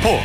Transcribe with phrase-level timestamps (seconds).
[0.00, 0.24] 스포츠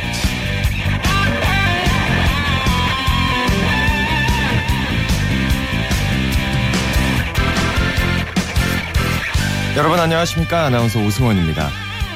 [9.76, 11.68] 여러분 안녕하십니까 아나운서 오승원입니다.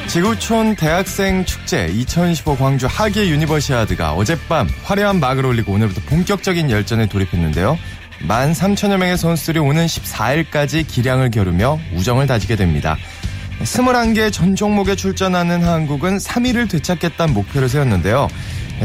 [0.09, 7.79] 지구촌 대학생 축제 2015 광주 하계 유니버시아드가 어젯밤 화려한 막을 올리고 오늘부터 본격적인 열전에 돌입했는데요.
[8.23, 12.97] 1만 3천여 명의 선수들이 오는 14일까지 기량을 겨루며 우정을 다지게 됩니다.
[13.63, 18.29] 21개 전 종목에 출전하는 한국은 3위를 되찾겠다는 목표를 세웠는데요.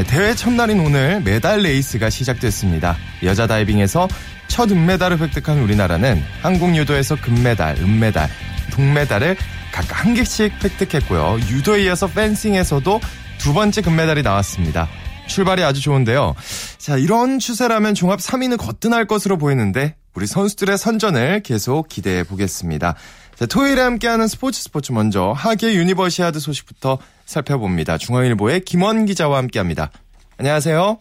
[0.06, 2.96] 대회 첫날인 오늘 메달 레이스가 시작됐습니다.
[3.22, 4.08] 여자 다이빙에서
[4.48, 8.28] 첫 은메달을 획득한 우리나라는 한국 유도에서 금메달, 은메달,
[8.72, 9.36] 동메달을
[9.72, 11.38] 각각 한 개씩 획득했고요.
[11.48, 13.00] 유도에 이어서 펜싱에서도
[13.38, 14.88] 두 번째 금메달이 나왔습니다.
[15.26, 16.34] 출발이 아주 좋은데요.
[16.78, 22.94] 자, 이런 추세라면 종합 3위는 거뜬할 것으로 보이는데 우리 선수들의 선전을 계속 기대해 보겠습니다.
[23.36, 27.98] 자, 토요일에 함께하는 스포츠 스포츠 먼저 하계 유니버시아드 소식부터 살펴봅니다.
[27.98, 29.90] 중앙일보의 김원 기자와 함께합니다.
[30.38, 30.98] 안녕하세요.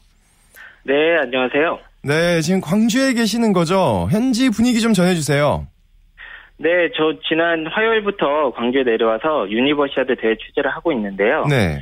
[0.84, 1.80] 네, 안녕하세요.
[2.04, 4.10] 네, 지금 광주에 계시는 거죠?
[4.12, 5.66] 현지 분위기 좀 전해주세요.
[6.58, 11.46] 네, 저 지난 화요일부터 광주에 내려와서 유니버시아드 대회 취재를 하고 있는데요.
[11.50, 11.80] 네.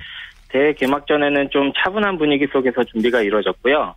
[0.49, 3.95] 대회 개막전에는 좀 차분한 분위기 속에서 준비가 이루어졌고요.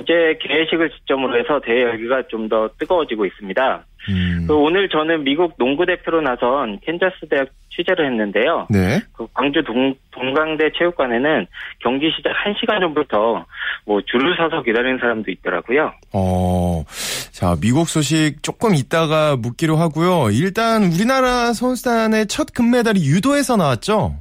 [0.00, 3.84] 어제 개회식을 지점으로 해서 대회 열기가 좀 더 뜨거워지고 있습니다.
[4.08, 4.44] 음.
[4.46, 8.68] 그 오늘 저는 미국 농구 대표로 나선 캔자스 대학 취재를 했는데요.
[8.70, 9.00] 네.
[9.12, 11.46] 그 광주 동, 동강대 체육관에는
[11.80, 13.44] 경기 시작 1시간 전부터
[13.84, 15.92] 뭐 줄을 서서 기다리는 사람도 있더라고요.
[16.12, 16.84] 어,
[17.32, 20.30] 자, 미국 소식 조금 이따가 묻기로 하고요.
[20.30, 24.14] 일단 우리나라 선수단의 첫 금메달이 유도에서 나왔죠?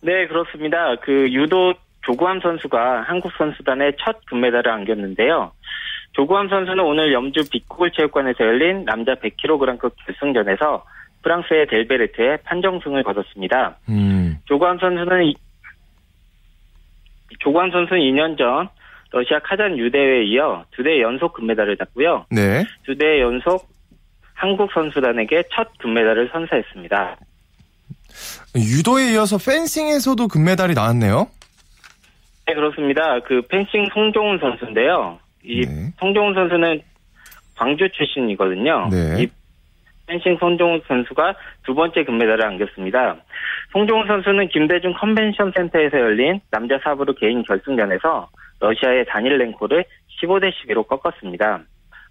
[0.00, 0.96] 네, 그렇습니다.
[1.02, 1.74] 그 유도
[2.08, 5.52] 조구함 선수가 한국 선수단의 첫 금메달을 안겼는데요.
[6.12, 10.84] 조구함 선수는 오늘 염주 빅골 체육관에서 열린 남자 100kg급 결승전에서
[11.22, 13.76] 프랑스의 델베르트에 판정승을 거뒀습니다.
[13.90, 14.38] 음.
[14.46, 15.34] 조구함 선수는 이-
[17.40, 18.68] 조구함 선수는 2년 전
[19.10, 22.24] 러시아 카잔 유대회에 이어 두 대 연속 금메달을 땄고요.
[22.30, 22.64] 네.
[22.86, 23.68] 두 대 연속
[24.32, 27.16] 한국 선수단에게 첫 금메달을 선사했습니다.
[28.56, 31.28] 유도에 이어서 펜싱에서도 금메달이 나왔네요.
[32.48, 33.20] 네, 그렇습니다.
[33.20, 35.18] 그 펜싱 송종훈 선수인데요.
[35.44, 35.92] 이 네.
[35.98, 36.80] 송종훈 선수는
[37.54, 38.88] 광주 출신이거든요.
[38.90, 39.22] 네.
[39.22, 39.28] 이
[40.06, 43.16] 펜싱 송종훈 선수가 두 번째 금메달을 안겼습니다.
[43.72, 49.84] 송종훈 선수는 김대중 컨벤션 센터에서 열린 남자 사부르 개인 결승전에서 러시아의 다닐렌코를
[50.22, 51.60] 15대 12로 꺾었습니다.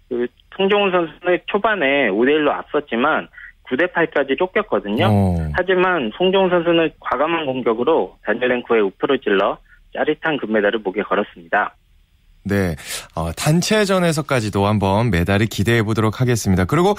[0.08, 3.26] 그 송종훈 선수는 초반에 5대 1로 앞섰지만
[3.64, 5.06] 9대 8까지 쫓겼거든요.
[5.06, 5.36] 어.
[5.54, 9.58] 하지만 송종훈 선수는 과감한 공격으로 다닐렌코의 우표를 찔러
[9.92, 11.74] 짜릿한 금메달을 목에 걸었습니다.
[12.44, 12.76] 네.
[13.14, 16.64] 어, 단체전에서까지도 한번 메달을 기대해 보도록 하겠습니다.
[16.64, 16.94] 그리고,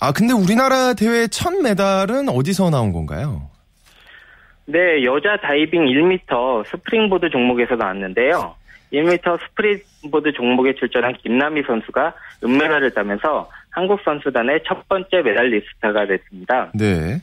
[0.00, 3.50] 아, 근데 우리나라 대회 첫 메달은 어디서 나온 건가요?
[4.66, 8.54] 네, 여자 다이빙 1m 스프링보드 종목에서 나왔는데요.
[8.92, 12.14] 1m 스프링보드 종목에 출전한 김남희 선수가
[12.44, 16.70] 은메달을 따면서 한국 선수단의 첫 번째 메달리스트가 됐습니다.
[16.74, 17.20] 네.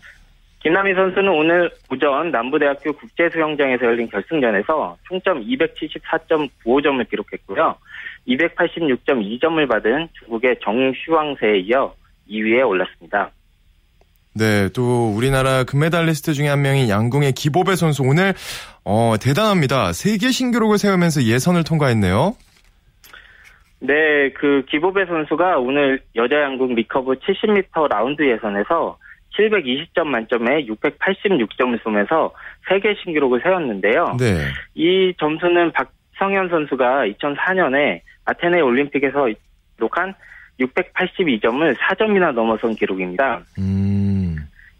[0.60, 7.76] 김남희 선수는 오늘 오전 남부대학교 국제수영장에서 열린 결승전에서 총점 274.95점을 기록했고요.
[8.28, 11.94] 286.2점을 받은 중국의 정슈왕세에 이어
[12.30, 13.32] 2위에 올랐습니다.
[14.34, 18.34] 네, 또 우리나라 금메달리스트 중에 한 명인 양궁의 기보배 선수 오늘
[18.84, 19.94] 어, 대단합니다.
[19.94, 22.36] 세계 신기록을 세우면서 예선을 통과했네요.
[23.80, 28.98] 네, 그 기보배 선수가 오늘 여자 양궁 recurve 70m 라운드 예선에서
[29.38, 32.34] 720점 만점에 686점을 쏘면서
[32.68, 34.18] 세계 신기록을 세웠는데요.
[34.20, 34.42] 네.
[34.76, 39.30] 이 점수는 박성현 선수가 2004년에 아테네 올림픽에서
[39.76, 40.14] 기록한
[40.60, 43.42] 682점을 4점이나 넘어선 기록입니다.
[43.60, 44.36] 음.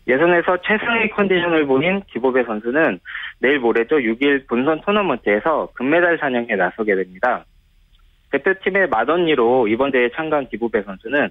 [0.08, 3.00] 예선에서 최상의 컨디션을 보인 기보배 선수는
[3.40, 7.46] 내일 모레죠 6일 본선 토너먼트에서 금메달 사냥에 나서게 됩니다.
[8.32, 11.30] 대표팀의 맏언니로 이번 대회에 참가한 기보배 선수는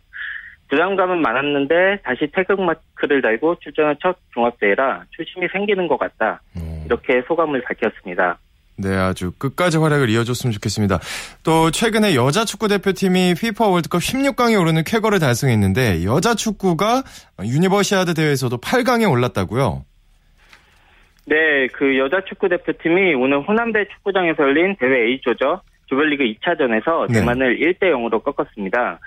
[0.69, 6.41] 부담감은 많았는데 다시 태극마크를 달고 출전한 첫 종합대회라 초심이 생기는 것 같다.
[6.57, 6.83] 어.
[6.87, 8.39] 이렇게 소감을 밝혔습니다.
[8.79, 10.99] 네, 아주 끝까지 활약을 이어줬으면 좋겠습니다.
[11.43, 17.03] 또 최근에 여자 축구 대표팀이 FIFA 월드컵 16강에 오르는 쾌거를 달성했는데 여자 축구가
[17.43, 19.85] 유니버시아드 대회에서도 8강에 올랐다고요.
[21.27, 25.63] 네, 그 여자 축구 대표팀이 오늘 호남대 축구장에서 열린 대회 A조죠.
[25.87, 27.21] 조별리그 2차전에서 네.
[27.21, 28.99] 대만을 1대 0으로 꺾었습니다.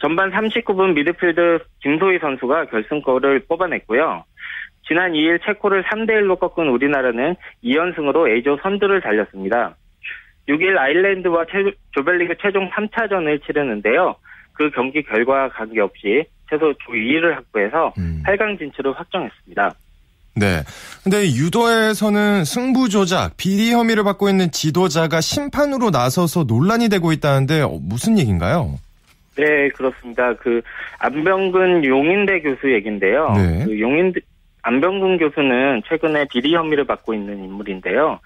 [0.00, 4.24] 전반 39분 미드필더 김소희 선수가 결승골을 뽑아냈고요.
[4.86, 7.34] 지난 2일 체코를 3대 1로 꺾은 우리나라는
[7.64, 9.74] 2연승으로 A조 선두를 달렸습니다.
[10.48, 14.14] 6일 아일랜드와 최- 조별리그 최종 3차전을 치르는데요.
[14.52, 18.22] 그 경기 결과와 관계없이 최소 조 2위를 확보해서 음.
[18.26, 19.74] 8강 진출을 확정했습니다.
[20.36, 20.62] 네.
[21.02, 27.78] 근데 유도에서는 승부 조작, 비리 혐의를 받고 있는 지도자가 심판으로 나서서 논란이 되고 있다는데 어,
[27.80, 28.78] 무슨 얘기인가요?
[29.36, 30.34] 네, 그렇습니다.
[30.34, 30.62] 그
[30.98, 33.32] 안병근 용인대 교수 얘긴데요.
[33.36, 33.64] 네.
[33.66, 34.20] 그 용인대
[34.62, 38.18] 안병근 교수는 최근에 비리 혐의를 받고 있는 인물인데요.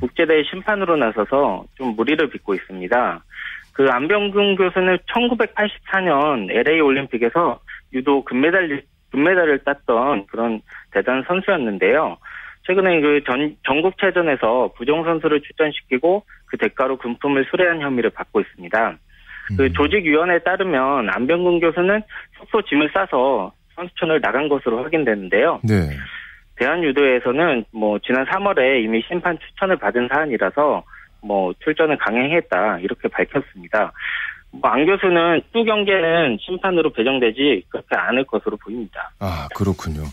[0.00, 3.24] 국제대회 심판으로 나서서 좀 무리를 빚고 있습니다.
[3.72, 7.60] 그 안병근 교수는 1984년 LA 올림픽에서
[7.94, 10.60] 유도 금메달 금메달을 땄던 그런
[10.90, 12.18] 대단 선수였는데요.
[12.66, 18.98] 최근에 그 전, 전국체전에서 부정 선수를 출전시키고 그 대가로 금품을 수뢰한 혐의를 받고 있습니다.
[19.56, 19.72] 그 음.
[19.72, 22.02] 조직위원회에 따르면 안병근 교수는
[22.38, 25.60] 숙소 짐을 싸서 선수촌을 나간 것으로 확인됐는데요.
[25.62, 25.90] 네.
[26.56, 30.82] 대한유도에서는 뭐 지난 3월에 이미 심판 추천을 받은 사안이라서
[31.22, 33.92] 뭐 출전을 강행했다 이렇게 밝혔습니다.
[34.50, 39.10] 뭐 안 교수는 두 경기에는 심판으로 배정되지 그렇게 않을 것으로 보입니다.
[39.20, 40.04] 아, 그렇군요.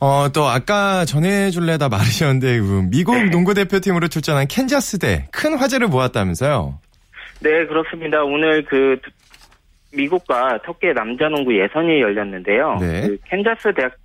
[0.00, 6.78] 어, 또 아까 전해줄래다 말이셨는데 그 미국 농구 대표팀으로 출전한 캔자스 대 큰 화제를 모았다면서요?
[7.40, 8.24] 네 그렇습니다.
[8.24, 8.98] 오늘 그
[9.94, 12.76] 미국과 터키의 남자농구 예선이 열렸는데요.
[12.80, 13.02] 네.
[13.02, 13.96] 그 캔자스 대학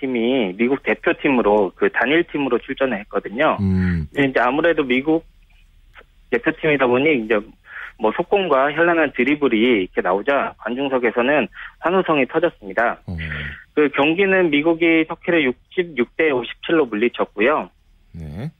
[0.00, 3.56] 팀이 미국 대표팀으로 그 단일 팀으로 출전을 했거든요.
[3.60, 4.06] 음.
[4.12, 5.24] 이제 아무래도 미국
[6.30, 7.38] 대표팀이다 보니 이제
[7.98, 11.48] 뭐 속공과 현란한 드리블이 이렇게 나오자 관중석에서는
[11.80, 13.00] 환호성이 터졌습니다.
[13.06, 13.16] 어,
[13.74, 17.70] 그 경기는 미국이 터키를 66대 57로 물리쳤고요.
[18.12, 18.50] 네.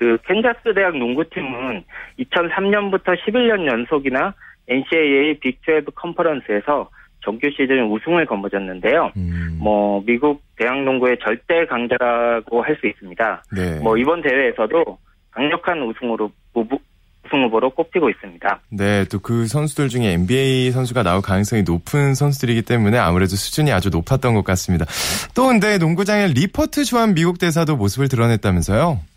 [0.00, 1.84] 그 캔자스 대학 농구팀은
[2.18, 4.32] 2003년부터 11년 연속이나
[4.66, 6.88] NCAA 빅12 컨퍼런스에서
[7.22, 9.12] 정규 시즌 우승을 거머쥐었는데요.
[9.18, 9.58] 음.
[9.60, 13.42] 뭐 미국 대학 농구의 절대 강자라고 할 수 있습니다.
[13.54, 13.78] 네.
[13.80, 14.98] 뭐 이번 대회에서도
[15.32, 18.60] 강력한 우승으로 우승 후보로 꼽히고 있습니다.
[18.70, 23.90] 네, 또 그 선수들 중에 NBA 선수가 나올 가능성이 높은 선수들이기 때문에 아무래도 수준이 아주
[23.90, 24.86] 높았던 것 같습니다.
[25.34, 29.09] 또 근데 농구장에 리퍼트 주한 미국 대사도 모습을 드러냈다면서요?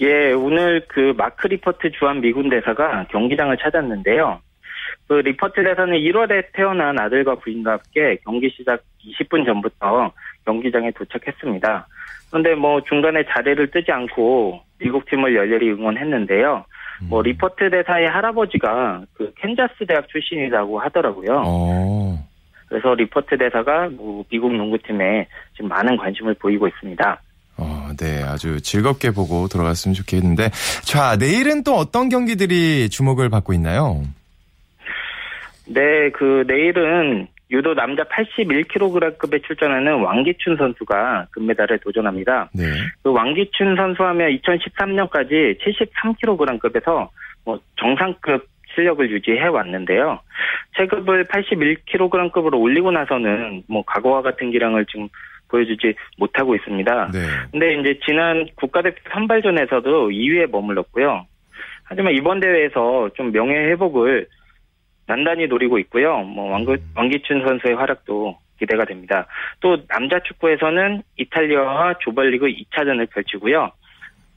[0.00, 4.40] 예, 오늘 그 마크 리퍼트 주한 미국 대사가 경기장을 찾았는데요.
[5.08, 10.12] 그 리퍼트 대사는 1월에 태어난 아들과 부인과 함께 경기 시작 20분 전부터
[10.44, 11.86] 경기장에 도착했습니다.
[12.30, 16.64] 그런데 뭐 중간에 자리를 뜨지 않고 미국 팀을 열렬히 응원했는데요.
[17.08, 21.42] 뭐 리퍼트 대사의 할아버지가 그 캔자스 대학 출신이라고 하더라고요.
[21.46, 22.18] 어.
[22.68, 27.20] 그래서 리퍼트 대사가 뭐 미국 농구팀에 지금 많은 관심을 보이고 있습니다.
[27.58, 30.50] 어, 네, 아주 즐겁게 보고 돌아갔으면 좋겠는데.
[30.82, 34.02] 자, 내일은 또 어떤 경기들이 주목을 받고 있나요?
[35.66, 42.50] 네, 그 내일은 유도 남자 81kg급에 출전하는 왕기춘 선수가 금메달에 도전합니다.
[42.52, 42.64] 네.
[43.02, 47.08] 그 왕기춘 선수하면 2013년까지 73kg급에서
[47.44, 50.20] 뭐 정상급 실력을 유지해 왔는데요.
[50.76, 55.08] 체급을 81kg급으로 올리고 나서는 뭐 과거와 같은 기량을 지금
[55.48, 57.10] 보여주지 못하고 있습니다.
[57.12, 57.18] 네.
[57.50, 61.26] 근데 이제 지난 국가대표 선발전에서도 2위에 머물렀고요.
[61.84, 64.26] 하지만 이번 대회에서 좀 명예 회복을
[65.06, 66.18] 단단히 노리고 있고요.
[66.18, 69.26] 뭐 왕기, 왕기춘 선수의 활약도 기대가 됩니다.
[69.60, 73.72] 또 남자 축구에서는 이탈리아와 조별리그 2차전을 펼치고요.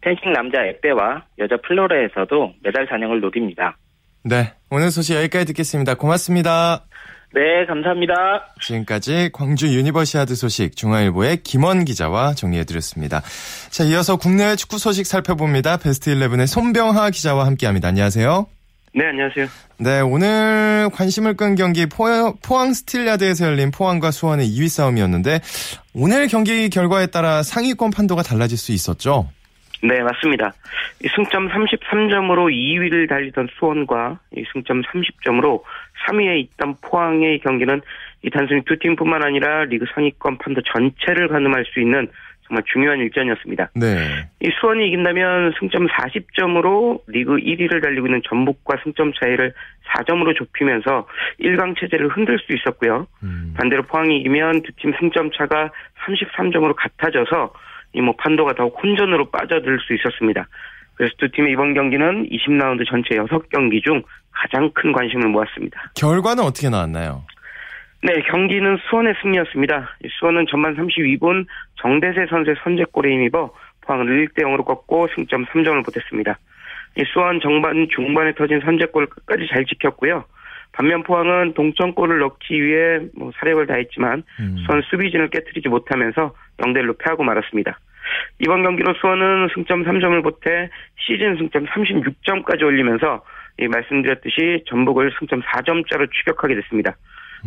[0.02, 3.78] 펜싱 남자 에페와 여자 플뢰레에서도 메달 사냥을 노립니다.
[4.24, 4.54] 네.
[4.70, 5.96] 오늘 소식 여기까지 듣겠습니다.
[5.96, 6.86] 고맙습니다.
[7.34, 8.14] 네, 감사합니다.
[8.60, 13.22] 지금까지 광주 유니버시아드 소식 중앙일보의 김원 기자와 정리해드렸습니다.
[13.70, 15.78] 자, 이어서 국내외 축구 소식 살펴봅니다.
[15.78, 17.88] 베스트 11의 손병하 기자와 함께합니다.
[17.88, 18.48] 안녕하세요.
[18.94, 19.46] 네, 안녕하세요.
[19.78, 25.40] 네, 오늘 관심을 끈 경기 포, 포항 스틸야드에서 열린 포항과 수원의 2위 싸움이었는데
[25.94, 29.30] 오늘 경기 결과에 따라 상위권 판도가 달라질 수 있었죠?
[29.84, 30.54] 네, 맞습니다.
[31.04, 35.62] 이 승점 33점으로 2위를 달리던 수원과 이 승점 30점으로
[36.08, 37.82] 3위에 있던 포항의 경기는
[38.24, 42.08] 이 단순히 두 팀뿐만 아니라 리그 상위권 판도 전체를 가늠할 수 있는
[42.48, 43.70] 정말 중요한 일전이었습니다.
[43.76, 44.28] 네.
[44.42, 49.54] 이 수원이 이긴다면 승점 40점으로 리그 1위를 달리고 있는 전북과 승점 차이를
[49.88, 51.08] 4점으로 좁히면서
[51.40, 53.08] 1강 체제를 흔들 수 있었고요.
[53.24, 55.72] 음, 반대로 포항이 이기면 두 팀 승점 차가
[56.06, 57.54] 33점으로 같아져서
[57.94, 60.48] 이 뭐 판도가 더욱 혼전으로 빠져들 수 있었습니다.
[60.96, 64.02] 그래서 두 팀의 이번 경기는 20라운드 전체 6경기 중
[64.32, 65.92] 가장 큰 관심을 모았습니다.
[65.96, 67.24] 결과는 어떻게 나왔나요?
[68.04, 69.96] 네, 경기는 수원의 승리였습니다.
[70.04, 71.46] 이 수원은 전반 32분
[71.76, 76.38] 정대세 선수의 선제골에 힘입어 포항을 1대 0으로 꺾고 승점 3점을 보탰습니다.
[76.98, 80.26] 이 수원 정반 중반에 터진 선제골을 끝까지 잘 지켰고요.
[80.74, 87.24] 반면 포항은 동점골을 넣기 위해 뭐 사력을 다했지만 음, 수원 수비진을 깨뜨리지 못하면서 0대1로 패하고
[87.24, 87.78] 말았습니다.
[88.40, 93.24] 이번 경기로 수원은 승점 3점을 보태 시즌 승점 36점까지 올리면서
[93.60, 96.96] 이 말씀드렸듯이 전북을 승점 4점짜로 추격하게 됐습니다.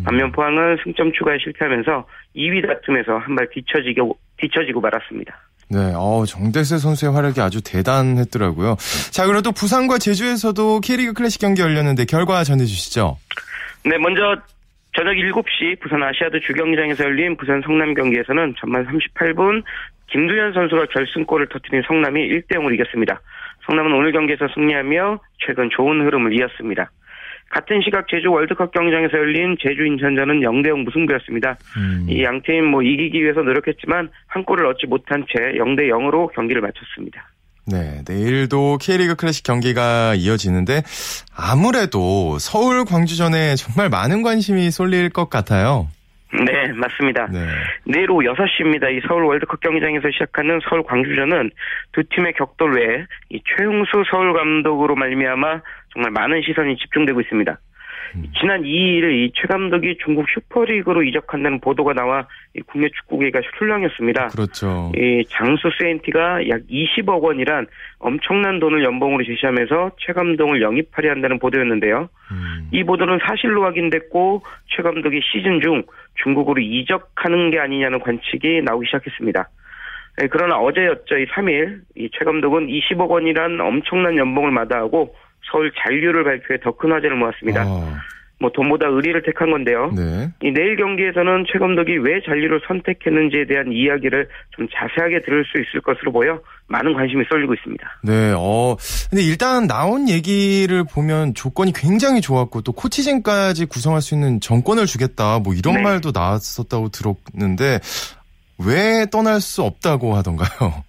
[0.04, 2.06] 반면 포항은 승점 추가에 실패하면서
[2.36, 5.38] 2위 다툼에서 한 발 뒤처지고, 뒤처지고 말았습니다.
[5.70, 8.76] 네, 어, 정대세 선수의 활약이 아주 대단했더라고요.
[9.12, 13.16] 자, 또 부산과 제주에서도 K리그 클래식 경기 열렸는데 결과 전해주시죠.
[13.86, 14.36] 네, 먼저
[14.96, 19.62] 저녁 7시 부산 아시아드 주경기장에서 열린 부산 성남 경기에서는 전반 38분
[20.10, 23.20] 김두현 선수가 결승골을 터뜨린 성남이 1대 0으로 이겼습니다.
[23.66, 26.90] 성남은 오늘 경기에서 승리하며 최근 좋은 흐름을 이었습니다.
[27.50, 31.56] 같은 시각 제주 월드컵 경기장에서 열린 제주 인천전은 0대 0 무승부였습니다.
[31.76, 32.06] 음.
[32.08, 36.60] 이 양 팀 뭐 이기기 위해서 노력했지만 한 골을 얻지 못한 채 0대 0으로 경기를
[36.62, 37.28] 마쳤습니다.
[37.66, 40.82] 네, 내일도 K리그 클래식 경기가 이어지는데
[41.34, 45.88] 아무래도 서울 광주전에 정말 많은 관심이 쏠릴 것 같아요.
[46.44, 47.26] 네, 맞습니다.
[47.26, 47.38] 네.
[47.84, 48.90] 내일 오후 6시입니다.
[48.90, 51.50] 이 서울 월드컵 경기장에서 시작하는 서울 광주전은
[51.92, 55.60] 두 팀의 격돌 외에 이 최용수 서울 감독으로 말미암아
[55.92, 57.58] 정말 많은 시선이 집중되고 있습니다.
[58.40, 64.28] 지난 2일 이최 감독이 중국 슈퍼리그로 이적한다는 보도가 나와 이 국내 축구계가 출렁였습니다.
[64.28, 64.92] 그렇죠.
[64.96, 67.66] 이 장수 세인티가 약 20억 원이란
[67.98, 72.08] 엄청난 돈을 연봉으로 제시하면서 최 감독을 영입하려 한다는 보도였는데요.
[72.30, 72.68] 음.
[72.72, 74.42] 이 보도는 사실로 확인됐고
[74.74, 75.82] 최 감독이 시즌 중
[76.22, 79.48] 중국으로 이적하는 게 아니냐는 관측이 나오기 시작했습니다.
[80.22, 81.18] 예, 그러나 어제였죠.
[81.18, 85.14] 이 3일 이 최 감독은 20억 원이란 엄청난 연봉을 마다하고
[85.50, 87.62] 서울 잔류를 발표해 더 큰 화제를 모았습니다.
[87.62, 88.00] 아,
[88.40, 89.92] 뭐 돈보다 의리를 택한 건데요.
[89.94, 90.28] 네.
[90.42, 95.80] 이 내일 경기에서는 최 감독이 왜 잔류를 선택했는지에 대한 이야기를 좀 자세하게 들을 수 있을
[95.80, 98.00] 것으로 보여 많은 관심이 쏠리고 있습니다.
[98.02, 98.76] 네, 어,
[99.08, 105.38] 근데 일단 나온 얘기를 보면 조건이 굉장히 좋았고 또 코치진까지 구성할 수 있는 정권을 주겠다
[105.38, 105.82] 뭐 이런 네.
[105.82, 107.78] 말도 나왔었다고 들었는데
[108.66, 110.84] 왜 떠날 수 없다고 하던가요?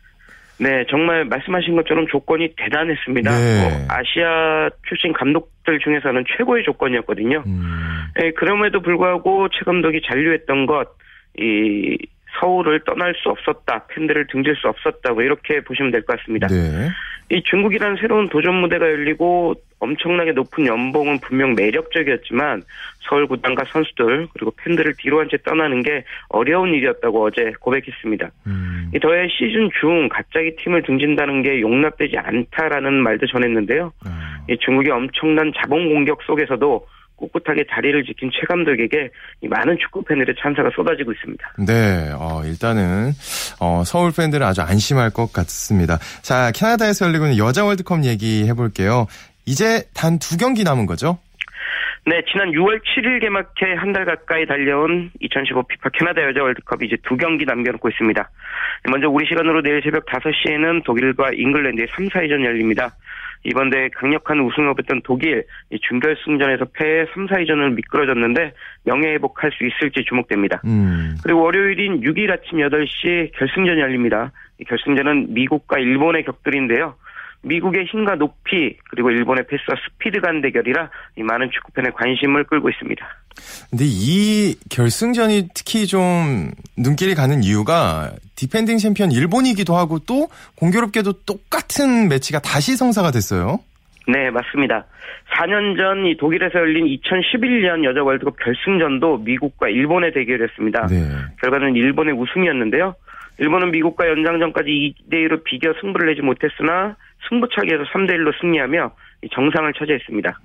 [0.58, 3.32] 네, 정말 말씀하신 것처럼 조건이 대단했습니다.
[3.32, 3.62] 네.
[3.62, 7.44] 뭐 아시아 출신 감독들 중에서는 최고의 조건이었거든요.
[7.46, 7.72] 음,
[8.20, 10.88] 네, 그럼에도 불구하고 최 감독이 잔류했던 것,
[11.38, 11.98] 이
[12.40, 16.48] 서울을 떠날 수 없었다, 팬들을 등질 수 없었다, 뭐 이렇게 보시면 될 것 같습니다.
[16.48, 16.90] 네.
[17.32, 22.62] 이 중국이라는 새로운 도전 무대가 열리고 엄청나게 높은 연봉은 분명 매력적이었지만
[23.02, 28.30] 서울 구단과 선수들 그리고 팬들을 뒤로 한 채 떠나는 게 어려운 일이었다고 어제 고백했습니다.
[28.48, 33.92] 음, 이 더해 시즌 중 갑자기 팀을 등진다는 게 용납되지 않다라는 말도 전했는데요.
[34.06, 39.10] 아, 이 중국의 엄청난 자본 공격 속에서도 꿋꿋하게 자리를 지킨 최 감독에게
[39.42, 41.54] 이 많은 축구 팬들의 찬사가 쏟아지고 있습니다.
[41.66, 43.12] 네, 어, 일단은,
[43.60, 45.98] 어, 서울 팬들은 아주 안심할 것 같습니다.
[46.22, 49.08] 자, 캐나다에서 열리고 있는 여자 월드컵 얘기 해 볼게요.
[49.46, 51.20] 이제 단 두 경기 남은 거죠?
[52.08, 56.98] 네, 지난 6월 7일 개막해 한 달 가까이 달려온 2015 피파 캐나다 여자 월드컵이 이제
[57.04, 58.30] 두 경기 남겨놓고 있습니다.
[58.92, 62.92] 먼저 우리 시간으로 내일 새벽 5시에는 독일과 잉글랜드의 3, 4위전 열립니다.
[63.44, 68.54] 이번 대회 강력한 우승 후보였던 독일 이 준결승전에서 패해 3, 4위전으로 미끄러졌는데
[68.86, 70.62] 명예회복할 수 있을지 주목됩니다.
[70.66, 74.32] 음, 그리고 월요일인 6일 아침 8시 결승전이 열립니다.
[74.60, 76.96] 이 결승전은 미국과 일본의 격돌인데요.
[77.46, 83.06] 미국의 힘과 높이 그리고 일본의 패스와 스피드 간 대결이라 이 많은 축구팬의 관심을 끌고 있습니다.
[83.70, 92.10] 근데 이 결승전이 특히 좀 눈길이 가는 이유가 defending 챔피언 일본이기도 하고 또 공교롭게도 똑같은
[92.10, 93.60] 매치가 다시 성사가 됐어요.
[94.08, 94.86] 네, 맞습니다.
[95.36, 100.88] 4년 전 이 독일에서 열린 2011년 여자 월드컵 결승전도 미국과 일본의 대결이었습니다.
[100.88, 101.10] 네.
[101.42, 102.96] 결과는 일본의 우승이었는데요.
[103.40, 106.96] 일본은 미국과 연장전까지 2대1로 비겨 승부를 내지 못했으나
[107.30, 108.92] 승부차기에서 3대 1로 승리하며
[109.24, 110.40] 이 정상을 차지했습니다.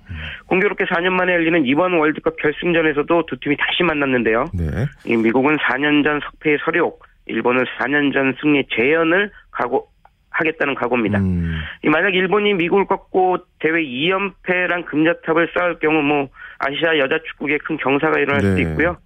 [0.47, 4.45] 공교롭게 4년 만에 열리는 이번 월드컵 결승전에서도 두 팀이 다시 만났는데요.
[4.53, 4.65] 네.
[5.05, 9.87] 이 미국은 4년 전 석패의 서력, 일본은 4년 전 승리 재현을 각오,
[10.31, 11.19] 하겠다는 각오입니다.
[11.19, 17.59] 음, 이 만약 일본이 미국을 꺾고 대회 2연패랑 금자탑을 쌓을 경우 뭐 아시아 여자 축구계
[17.59, 18.61] 큰 경사가 일어날 수도 네.
[18.61, 18.97] 있고요.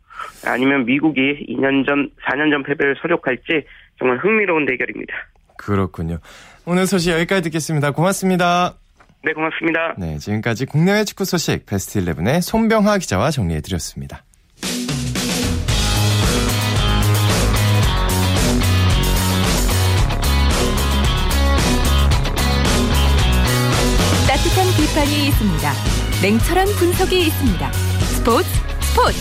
[0.47, 3.65] 아니면 미국이 2년 전, 4년 전 패배를 서력할지
[3.97, 5.13] 정말 흥미로운 대결입니다.
[5.65, 6.19] 그렇군요.
[6.65, 7.91] 오늘 소식 여기까지 듣겠습니다.
[7.91, 8.75] 고맙습니다.
[9.23, 9.95] 네, 고맙습니다.
[9.97, 14.23] 네, 지금까지 국내외 축구 소식 베스트 11의 손병하 기자와 정리해 드렸습니다.
[24.27, 25.71] 따뜻한 비판이 있습니다.
[26.21, 27.71] 냉철한 분석이 있습니다.
[27.71, 28.47] 스포츠
[28.81, 29.17] 스포츠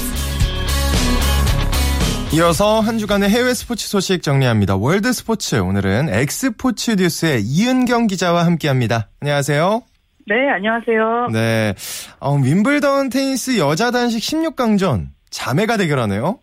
[2.37, 4.75] 이어서 한 주간의 해외 스포츠 소식 정리합니다.
[4.77, 9.09] 월드 스포츠 오늘은 엑스포츠 뉴스의 이은경 기자와 함께합니다.
[9.23, 9.83] 안녕하세요.
[10.27, 11.29] 네, 안녕하세요.
[11.33, 11.75] 네,
[12.19, 16.41] 어, 윔블던 테니스 여자 단식 16강전 자매가 대결하네요.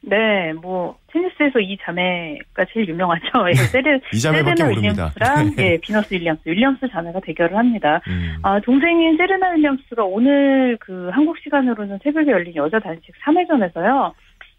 [0.00, 3.24] 네, 뭐 테니스에서 이 자매가 제일 유명하죠.
[3.50, 4.80] 예, 세레, 이 자매밖에 세레나.
[4.80, 5.62] 윌리엄스랑 네.
[5.72, 8.00] 예, 비너스 윌리엄스, 윌리엄스 자매가 대결을 합니다.
[8.08, 8.36] 음.
[8.42, 14.12] 아, 동생인 세레나 윌리엄스가 오늘 그 한국 시간으로는 새벽에 열린 여자 단식 3회전에서요.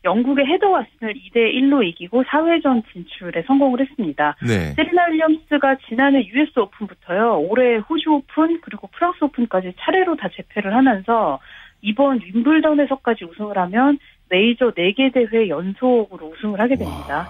[0.05, 4.35] 영국의 헤더 왓슨을 2대 1로 이기고 4회전 진출에 성공을 했습니다.
[4.41, 4.73] 네.
[4.73, 7.39] 세리나 윌리엄스가 지난해 US 오픈부터요.
[7.49, 11.39] 올해 호주 오픈 그리고 프랑스 오픈까지 차례로 다 제패를 하면서
[11.81, 17.27] 이번 윔블던에서까지 우승을 하면 메이저 4개 대회 연속으로 우승을 하게 됩니다.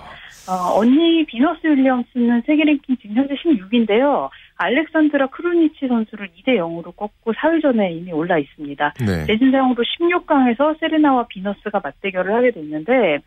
[0.47, 4.29] 어, 언니 비너스 윌리엄스는 세계 랭킹 지금 현재 16위인데요.
[4.57, 8.93] 알렉산드라 크루니치 선수를 2대 0으로 꺾고 4회전에 이미 올라 있습니다.
[8.99, 9.25] 네.
[9.25, 13.19] 대진상으로 16강에서 세레나와 비너스가 맞대결을 하게 됐는데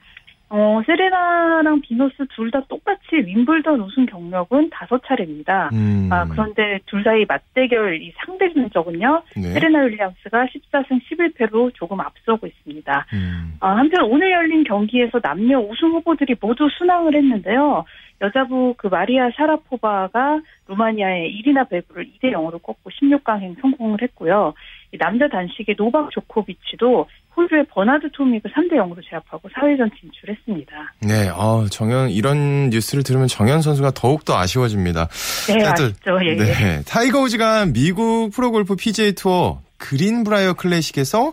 [0.51, 5.69] 어, 세레나랑 비너스 둘 다 똑같이 윔블던 우승 경력은 다섯 차례입니다.
[5.75, 6.09] 음.
[6.11, 9.23] 아, 그런데 둘 사이 맞대결 이 상대 전적은요.
[9.37, 9.43] 네.
[9.53, 13.07] 세레나 윌리엄스가 14승 11패로 조금 앞서고 있습니다.
[13.13, 13.57] 음.
[13.61, 17.85] 아, 한편 오늘 열린 경기에서 남녀 우승 후보들이 모두 순항을 했는데요.
[18.21, 24.55] 여자부 그 마리아 샤라포바가 루마니아의 이리나 베구를 2대 0으로 꺾고 16강행 성공을 했고요.
[24.93, 27.07] 이 남자 단식의 노박 조코비치도
[27.37, 30.95] 호주의 버나드 토믹을 3대 0으로 제압하고 4회전 진출했습니다.
[31.03, 35.07] 네, 어, 정현, 이런 뉴스를 들으면 정현 선수가 더욱 더 아쉬워집니다.
[35.47, 36.19] 네, 자, 또, 아쉽죠.
[36.25, 36.35] 예, 예.
[36.35, 36.83] 네.
[36.85, 41.33] 타이거 우즈가 미국 프로골프 PGA 투어 그린브라이어 클래식에서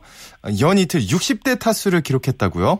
[0.61, 2.79] 연 이틀 60대 타수를 기록했다고요?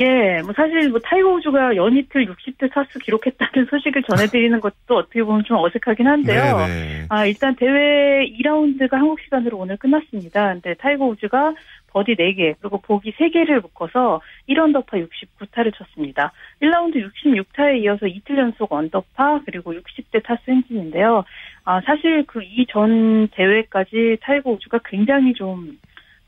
[0.00, 5.44] 예, 뭐 사실 뭐 타이거 우즈가 연이틀 60대 타수 기록했다는 소식을 전해드리는 것도 어떻게 보면
[5.44, 6.66] 좀 어색하긴 한데요.
[6.66, 7.06] 네.
[7.10, 10.52] 아, 일단 대회 2라운드가 한국 시간으로 오늘 끝났습니다.
[10.54, 11.52] 근데 타이거 우즈가
[11.92, 15.06] 버디 4개, 그리고 보기 3개를 묶어서 1언더파
[15.38, 16.32] 69타를 쳤습니다.
[16.62, 21.24] 1라운드 66타에 이어서 이틀 연속 언더파, 그리고 60대 타수 행진인데요.
[21.64, 25.78] 아, 사실 그 이전 대회까지 타이거 우즈가 굉장히 좀,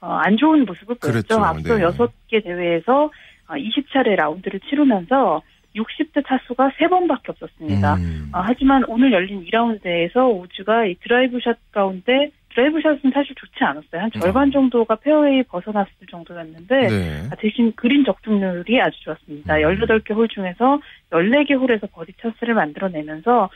[0.02, 1.12] 어, 안 좋은 모습을 보였죠.
[1.12, 1.42] 그랬죠.
[1.42, 1.84] 앞서 네.
[1.84, 3.10] 6개 대회에서
[3.48, 5.42] 20차례 라운드를 치르면서
[5.76, 7.94] 60대 타수가 3번밖에 없었습니다.
[7.96, 8.28] 음.
[8.32, 14.02] 아, 하지만 오늘 열린 2라운드에서 우즈가 이 드라이브 샷 가운데 드라이브 샷은 사실 좋지 않았어요.
[14.02, 16.88] 한 절반 정도가 페어웨이 벗어났을 정도였는데 음.
[16.88, 17.28] 네.
[17.30, 19.56] 아, 대신 그린 적중률이 아주 좋았습니다.
[19.56, 19.62] 음.
[19.62, 23.50] 18개 홀 중에서 14개 홀에서 버디 찬스를 만들어내면서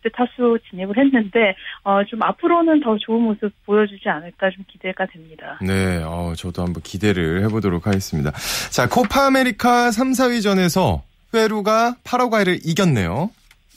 [0.00, 5.58] 60대 타수 진입을 했는데 어, 좀 앞으로는 더 좋은 모습 보여주지 않을까 좀 기대가 됩니다.
[5.62, 8.30] 네, 어, 저도 한번 기대를 해보도록 하겠습니다.
[8.70, 13.30] 자, 코파 아메리카 3, 4위전에서 페루가 파라과이를 이겼네요.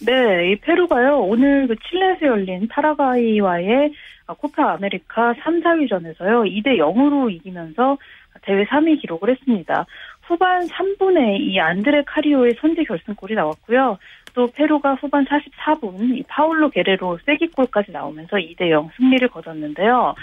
[0.06, 1.20] 네, 이 페루가요.
[1.20, 3.94] 오늘 그 칠레에서 열린 파라과이와의
[4.38, 6.46] 코파 아메리카 3, 4위전에서요.
[6.48, 7.98] 2대 0으로 이기면서
[8.42, 9.86] 대회 3위 기록을 했습니다.
[10.24, 13.98] 후반 3분에 이 안드레 카리오의 선제 결승골이 나왔고요.
[14.34, 20.16] 또 페루가 후반 44분 이 파울로 게레로 쐐기골까지 나오면서 2대 0 승리를 거뒀는데요.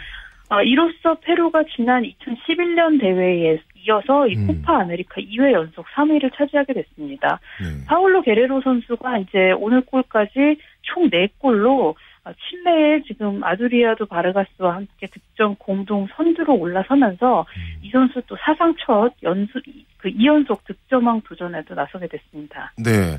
[0.51, 4.47] 어, 이로써 페루가 지난 2011년 대회에 이어서 이 음.
[4.47, 7.41] 코파 아메리카 2회 연속 3위를 차지하게 됐습니다.
[7.61, 7.85] 네.
[7.87, 11.95] 파울로 게레로 선수가 이제 오늘 골까지 총 4골로
[12.25, 17.47] 칠레의 지금 에두아르도 바르가스와 함께 득점 공동 선두로 올라서면서
[17.83, 19.61] 이 선수 또 사상 첫 연수
[19.99, 22.73] 그 2연속 득점왕 도전에도 나서게 됐습니다.
[22.77, 23.17] 네.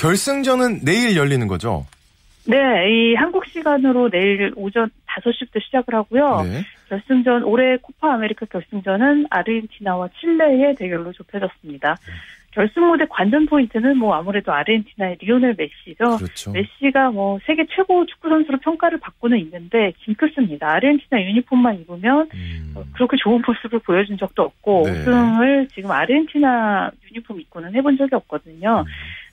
[0.00, 1.86] 결승전은 내일 열리는 거죠?
[2.46, 2.56] 네,
[2.88, 6.42] 이 한국 시간으로 내일 오전 5시부터 시작을 하고요.
[6.42, 6.64] 네.
[6.88, 11.96] 결승전 올해 코파 아메리카 결승전은 아르헨티나와 칠레의 대결로 좁혀졌습니다.
[12.52, 16.16] 결승 무대 관전 포인트는 뭐 아무래도 아르헨티나의 리오넬 메시죠.
[16.16, 16.50] 그렇죠.
[16.50, 20.68] 메시가 뭐 세계 최고 축구 선수로 평가를 받고는 있는데 징크스입니다.
[20.68, 22.72] 아르헨티나 유니폼만 입으면 음.
[22.74, 24.90] 어, 그렇게 좋은 모습을 보여준 적도 없고 네.
[24.90, 28.84] 우승을 지금 아르헨티나 유니폼 입고는 해본 적이 없거든요.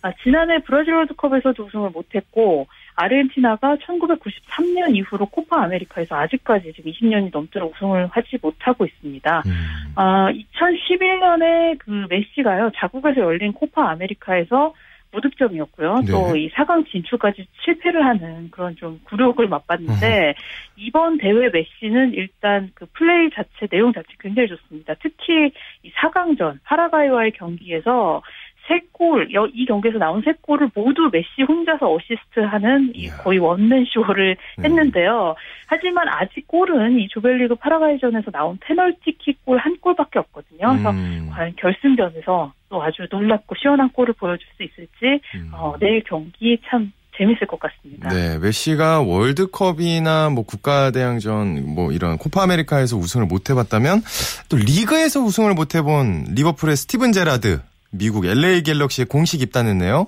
[0.08, 7.74] 아, 지난해 브라질 월드컵에서도 우승을 못했고 아르헨티나가 1993년 이후로 코파 아메리카에서 아직까지 지금 20년이 넘도록
[7.76, 9.44] 우승을 하지 못하고 있습니다.
[9.46, 9.52] 음.
[9.96, 14.74] 아, 2011년에 그 메시가요, 자국에서 열린 코파 아메리카에서
[15.12, 15.96] 무득점이었고요.
[16.06, 16.12] 네.
[16.12, 20.36] 또이 4강 진출까지 실패를 하는 그런 좀 굴욕을 맛봤는데,
[20.76, 24.96] 이번 대회 메시는 일단 그 플레이 자체, 내용 자체 굉장히 좋습니다.
[25.02, 25.52] 특히
[25.84, 28.22] 이 4강전, 파라과이와의 경기에서
[28.68, 32.94] 세 골, 여- 이 경기에서 나온 세 골을 모두 메시 혼자서 어시스트하는.
[33.24, 34.64] 거의 원맨 쇼를 네.
[34.66, 35.36] 했는데요.
[35.68, 40.68] 하지만 아직 골은 이 조별리그 파라과이전에서 나온 페널티킥 골 한 골밖에 없거든요.
[40.72, 41.30] 그래서 음.
[41.32, 45.50] 과연 결승전에서 또 아주 놀랍고 시원한 골을 보여줄 수 있을지 음.
[45.54, 48.10] 어, 내일 경기 참 재밌을 것 같습니다.
[48.10, 54.02] 네, 메시가 월드컵이나 뭐 국가대항전 뭐 이런 코파 아메리카에서 우승을 못 해봤다면
[54.50, 57.60] 또 리그에서 우승을 못 해본 리버풀의 스티븐 제라드
[57.92, 60.08] 미국 LA 갤럭시에 공식 입단했네요.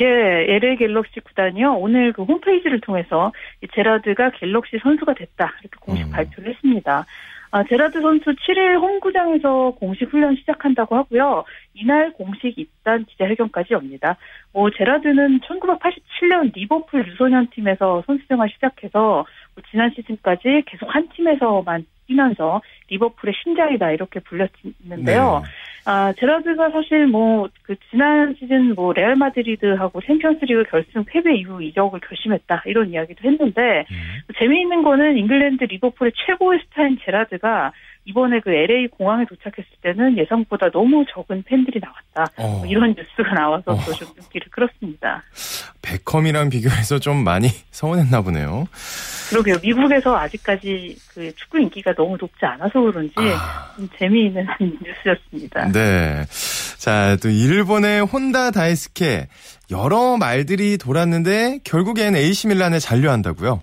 [0.00, 1.74] 예, LA 갤럭시 구단이요.
[1.74, 5.54] 오늘 그 홈페이지를 통해서 이 제라드가 갤럭시 선수가 됐다.
[5.60, 6.10] 이렇게 공식 음.
[6.10, 7.06] 발표를 했습니다.
[7.50, 11.44] 아, 제라드 선수 7일 홈구장에서 공식 훈련 시작한다고 하고요.
[11.74, 14.16] 이날 공식 입단 기자회견까지 엽니다.
[14.52, 19.24] 뭐 제라드는 1987년 리버풀 유소년 팀에서 선수 생활 시작해서
[19.54, 25.42] 뭐 지난 시즌까지 계속 한 팀에서만 뛰면서 리버풀의 심장이다 이렇게 불렸는데요.
[25.44, 25.50] 네.
[25.84, 32.00] 아 제라드가 사실 뭐 그 지난 시즌 뭐 레알 마드리드하고 챔피언스리그 결승 패배 이후 이적을
[32.00, 34.20] 결심했다 이런 이야기도 했는데 음.
[34.38, 37.72] 재미있는 거는 잉글랜드 리버풀의 최고의 스타인 제라드가
[38.06, 42.32] 이번에 그 LA 공항에 도착했을 때는 예상보다 너무 적은 팬들이 나왔다.
[42.36, 42.58] 어.
[42.58, 43.76] 뭐 이런 뉴스가 나와서 어.
[43.84, 45.24] 또 좀 눈길을 끌었습니다.
[45.82, 48.66] 베컴이랑 비교해서 좀 많이 서운했나 보네요.
[49.30, 49.56] 그러게요.
[49.60, 53.72] 미국에서 아직까지 그 축구 인기가 너무 높지 않아서 그런지 아.
[53.76, 55.72] 좀 재미있는 뉴스였습니다.
[55.72, 56.24] 네.
[56.78, 59.26] 자, 또 일본의 혼다 다이스케
[59.72, 63.60] 여러 말들이 돌았는데 결국엔 AC 밀란에 잔류한다고요.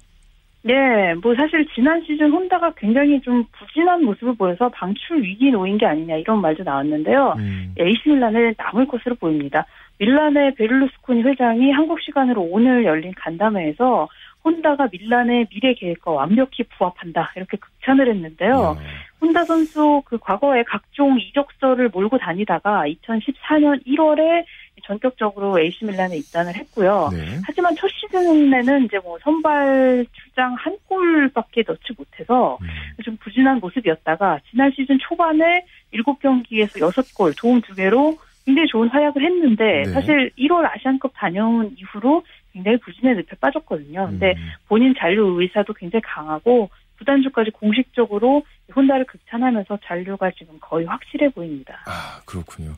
[0.65, 5.85] 네, 뭐 사실 지난 시즌 혼다가 굉장히 좀 부진한 모습을 보여서 방출 위기에 놓인 게
[5.85, 7.35] 아니냐 이런 말도 나왔는데요.
[7.37, 7.75] 음.
[7.77, 9.65] AC 밀란에 남을 것으로 보입니다.
[9.99, 14.07] 밀란의 베를루스코니 회장이 한국 시간으로 오늘 열린 간담회에서
[14.45, 18.53] 혼다가 밀란의 미래 계획과 완벽히 부합한다 이렇게 극찬을 했는데요.
[18.53, 18.75] 야.
[19.19, 24.45] 혼다 선수 그 과거에 각종 이적서를 몰고 다니다가 2014년 1월에
[24.83, 27.09] 전격적으로 AC 밀란에 입단을 했고요.
[27.13, 27.39] 네.
[27.45, 32.67] 하지만 첫 시즌에는 이제 뭐 선발 출장 한 골밖에 넣지 못해서 음.
[33.03, 39.91] 좀 부진한 모습이었다가 지난 시즌 초반에 7경기에서 6골, 도움 2개로 굉장히 좋은 활약을 했는데 네.
[39.91, 44.07] 사실 1월 아시안컵 다녀온 이후로 굉장히 부진의 늪에 빠졌거든요.
[44.07, 44.49] 근데 음.
[44.67, 51.79] 본인 잔류 의사도 굉장히 강하고 구단주까지 공식적으로 혼다를 극찬하면서 잔류가 지금 거의 확실해 보입니다.
[51.85, 52.73] 아, 그렇군요.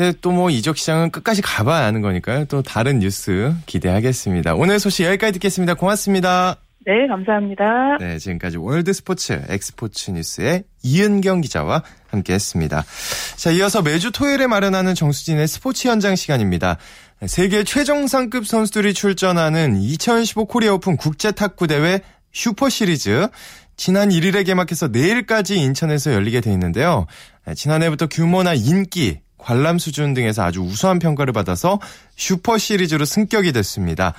[0.00, 2.46] 근데 또 뭐 이적 시장은 끝까지 가봐야 하는 거니까요.
[2.46, 4.54] 또 다른 뉴스 기대하겠습니다.
[4.54, 5.74] 오늘 소식 여기까지 듣겠습니다.
[5.74, 6.56] 고맙습니다.
[6.86, 7.98] 네, 감사합니다.
[7.98, 12.82] 네, 지금까지 월드 스포츠 엑스포츠 뉴스의 이은경 기자와 함께 했습니다.
[13.36, 16.78] 자, 이어서 매주 토요일에 마련하는 정수진의 스포츠 현장 시간입니다.
[17.26, 22.00] 세계 최정상급 선수들이 출전하는 2015 코리아 오픈 국제 탁구 대회
[22.32, 23.28] 슈퍼 시리즈
[23.76, 27.06] 지난 1일에 개막해서 내일까지 인천에서 열리게 돼 있는데요.
[27.54, 31.80] 지난해부터 규모나 인기, 관람 수준 등에서 아주 우수한 평가를 받아서
[32.16, 34.14] 슈퍼 시리즈로 승격이 됐습니다.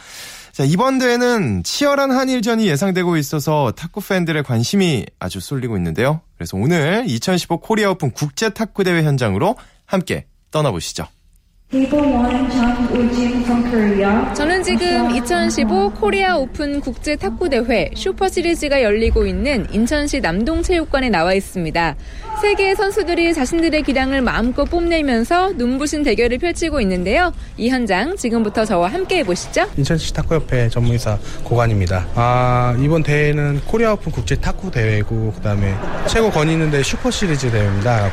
[0.51, 6.21] 자, 이번 대회는 치열한 한일전이 예상되고 있어서 탁구 팬들의 관심이 아주 쏠리고 있는데요.
[6.38, 9.55] 그래서 오늘 2015 코리아 오픈 국제 탁구 대회 현장으로
[9.86, 11.07] 함께 떠나보시죠.
[14.34, 21.34] 저는 지금 2015 코리아 오픈 국제 탁구 대회 슈퍼 시리즈가 열리고 있는 인천시 남동체육관에 나와
[21.34, 21.95] 있습니다.
[22.41, 27.31] 세계 선수들이 자신들의 기량을 마음껏 뽐내면서 눈부신 대결을 펼치고 있는데요.
[27.55, 29.69] 이 현장 지금부터 저와 함께 해보시죠.
[29.77, 32.05] 인천시 탁구협회 전문이사 고관입니다.
[32.15, 35.73] 아, 이번 대회는 코리아 오픈 국제 탁구 대회고 그 다음에
[36.07, 38.12] 최고 권위 있는 대 슈퍼 시리즈 대회입니다.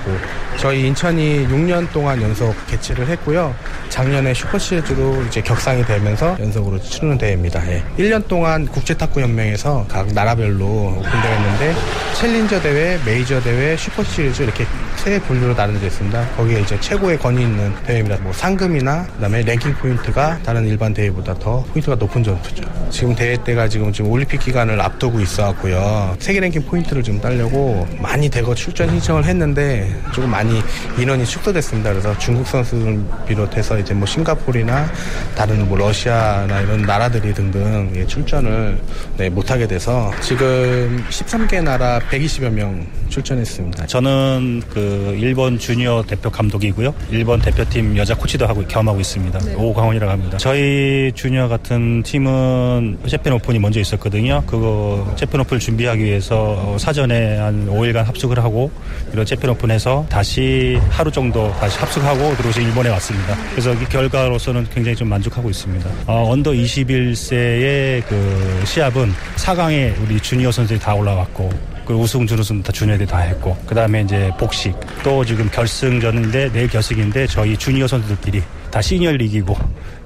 [0.59, 3.48] 저희 인천이 6년 동안 연속 개최를 했고요.
[3.89, 7.67] 작년에 슈퍼 시리즈로 이제 격상이 되면서 연속으로 치르는 대회입니다.
[7.71, 7.85] 예.
[7.99, 10.67] 1년 동안 국제 탁구 연맹에서 각 나라별로
[10.99, 11.75] 오픈되었는데
[12.15, 14.65] 챌린저 대회, 메이저 대회, 슈퍼 시리즈 이렇게
[14.99, 16.29] 세 분류로 나눠져 있습니다.
[16.37, 18.21] 거기에 이제 최고의 권위 있는 대회입니다.
[18.23, 22.65] 뭐 상금이나 그다음에 랭킹 포인트가 다른 일반 대회보다 더 포인트가 높은 점수죠.
[22.91, 26.17] 지금 대회 때가 지금 지금 올림픽 기간을 앞두고 있어갖고요.
[26.19, 30.61] 세계 랭킹 포인트를 좀 따려고 많이 대거 출전 신청을 했는데 조금 많이
[30.99, 31.91] 인원이 축소됐습니다.
[31.91, 34.91] 그래서 중국 선수를 비롯해서 이제 뭐 싱가포르나
[35.37, 38.79] 다른 뭐 러시아나 이런 나라들이 등등 예, 출전을
[39.17, 43.87] 네, 못하게 돼서 지금 13개 나라 120여 명 출전했습니다.
[43.87, 44.88] 저는 그
[45.18, 46.94] 일본 주니어 대표 감독이고요.
[47.11, 49.38] 일본 대표팀 여자 코치도 하고 겸하고 있습니다.
[49.57, 50.38] 오광원이라고 합니다.
[50.38, 54.42] 저희 주니어 같은 팀은 재팬 오픈이 먼저 있었거든요.
[54.46, 58.70] 그거 재팬 오픈을 준비하기 위해서 어, 사전에 한 5일간 합숙을 하고
[59.12, 63.37] 이런 재팬 오픈에서 다시 하루 정도 다시 합숙하고 들어오신 일본에 왔습니다.
[63.51, 65.90] 그래서 이 결과로서는 굉장히 좀 만족하고 있습니다.
[66.07, 71.51] 어, 언더 21세의 그 시합은 4강에 우리 주니어 선수들이 다 올라왔고
[71.88, 76.68] 그 우승 준우승 다 주니어들이 다 했고 그 다음에 이제 복식 또 지금 결승전인데 내일
[76.70, 79.56] 결승인데 저희 주니어 선수들끼리 다 시니어 리기고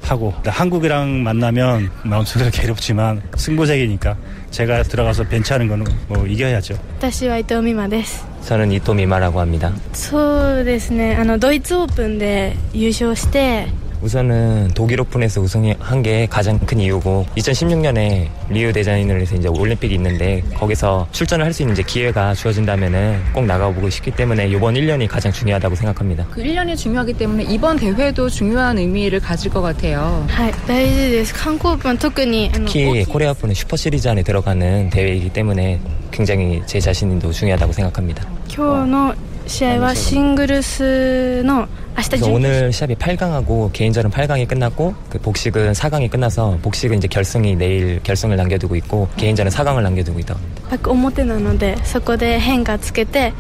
[0.01, 4.17] 하고 한국이랑 만나면 마음속으로 괴롭지만 승부색이니까
[4.51, 6.75] 제가 들어가서 벤치하는 거는 뭐 이겨야죠.
[6.99, 8.25] 私は伊藤美誠です。
[8.45, 9.71] 저는 이토 미마라고 합니다.
[9.93, 11.15] そうですね。
[11.15, 13.67] あのドイツオープンで優勝して、
[14.01, 21.07] 우선은 독일 오픈에서 우승한 게 가장 큰 이유고 2016년에 리우 대전에서 이제 올림픽이 있는데 거기서
[21.11, 25.73] 출전을 할 수 있는 이제 기회가 주어진다면은 꼭 나가보고 싶기 때문에 이번 1년이 가장 중요하다고
[25.75, 26.27] 생각합니다.
[26.29, 30.23] 그 1년이 중요하기 때문에 이번 대회도 중요한 의미를 가질 것 같아요.
[30.29, 31.33] はい、大事です。
[31.33, 35.79] 韓国オープンは特にあの 특히 코리아 오픈은 슈퍼 시리즈 안에 들어가는 대회이기 때문에
[36.11, 38.23] 굉장히 제 자신도 중요하다고 생각합니다.
[38.47, 39.15] 今日の
[39.47, 47.55] 試合はシングルスの明日 그래서 準決 오늘 시합이 8강하고 개인전은 8강이 끝났고 그 복식은 4강이 끝나서 복식은 이제 결승이
[47.55, 50.35] 내일 결승을 남겨두고 있고 개인전은 4강을 남겨두고 있다.
[50.69, 53.33] 勝表なのでそこで変化つけて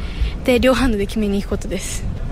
[0.44, 1.76] 대려하는데 기민이 있거든요.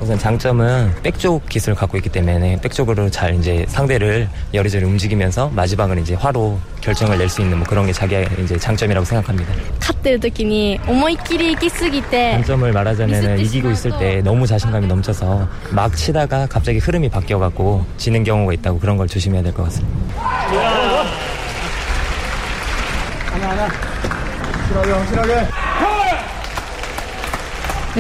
[0.01, 6.15] 우선 장점은 백쪽 기술을 갖고 있기 때문에 백쪽으로 잘 이제 상대를 여리저리 움직이면서 마지막을 이제
[6.15, 9.53] 화로 결정을 낼 수 있는 뭐 그런 게 자기의 이제 장점이라고 생각합니다.
[9.79, 16.79] 카테르도끼니 오모이끼리 끼쓰기 때 장점을 말하자면 이기고 있을 때 너무 자신감이 넘쳐서 막 치다가 갑자기
[16.79, 19.99] 흐름이 바뀌어갖고 지는 경우가 있다고 그런 걸 조심해야 될 것 같습니다.
[23.31, 23.69] 하나 하나
[24.69, 26.00] 실하게 실하게.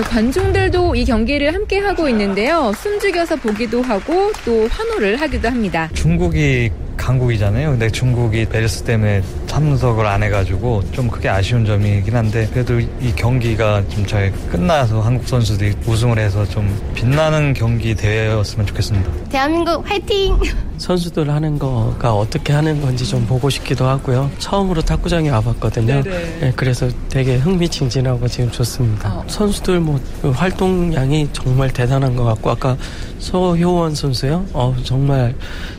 [0.00, 2.72] 네, 관중들도 이 경기를 함께 하고 있는데요.
[2.74, 5.90] 숨죽여서 보기도 하고 또 환호를 하기도 합니다.
[5.92, 7.72] 중국이 강국이잖아요.
[7.72, 9.22] 근데 중국이 베르스 때문에
[9.60, 15.28] 참석을 안 해가지고 좀 그게 아쉬운 점이긴 한데 그래도 이 경기가 좀 잘 끝나서 한국
[15.28, 19.08] 선수들이 우승을 해서 좀 빛나는 경기 대회였으면 좋겠습니다.
[19.28, 20.36] 대한민국 화이팅!
[20.78, 24.30] 선수들 하는 거가 어떻게 하는 건지 좀 보고 싶기도 하고요.
[24.38, 26.02] 처음으로 탁구장에 와봤거든요.
[26.02, 29.22] 네, 그래서 되게 흥미진진하고 지금 좋습니다.
[29.28, 32.76] 선수들 뭐그 활동량이 정말 대단한 것 같고 아까
[33.18, 34.46] 서효원 선수요.
[34.54, 35.34] 어, 정말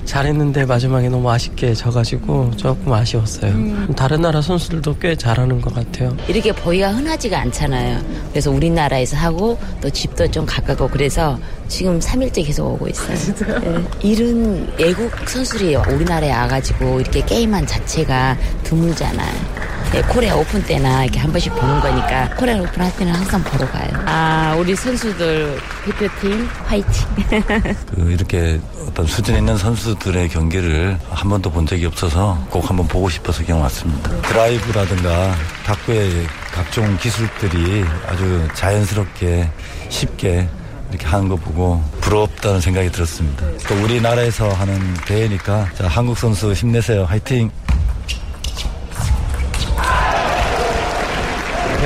[0.06, 3.54] 잘했는데 마지막에 너무 아쉽게 져가지고 조금 아쉬웠어요.
[3.96, 6.16] 다른 나라 선수들도 꽤 잘하는 것 같아요.
[6.28, 8.02] 이렇게 보기가 흔하지가 않잖아요.
[8.32, 13.16] 그래서 우리나라에서 하고 또 집도 좀 가깝고 그래서 지금 3일째 계속 오고 있어요.
[13.62, 13.84] 네.
[14.02, 19.71] 이런 외국 선수들이 우리나라에 와가지고 이렇게 게임한 자체가 드물잖아요.
[19.92, 23.70] 네, 코리아 오픈 때나 이렇게 한 번씩 보는 거니까 코리아 오픈 할 때는 항상 보러
[23.70, 23.90] 가요.
[24.06, 27.08] 아, 우리 선수들 대표팀 화이팅.
[27.94, 33.10] 그 이렇게 어떤 수준 있는 선수들의 경기를 한 번도 본 적이 없어서 꼭 한번 보고
[33.10, 34.10] 싶어서 그냥 왔습니다.
[34.22, 39.50] 드라이브라든가 탁구의 각종 기술들이 아주 자연스럽게
[39.90, 40.48] 쉽게
[40.90, 43.46] 이렇게 하는 거 보고 부럽다는 생각이 들었습니다.
[43.68, 47.06] 또 우리나라에서 하는 대회니까 자, 한국 선수 힘내세요.
[47.06, 47.50] 화이팅!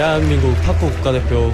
[0.09, 1.51] 대한민국 탁구 국가대표